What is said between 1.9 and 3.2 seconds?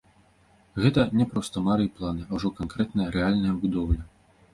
планы, а ўжо канкрэтная,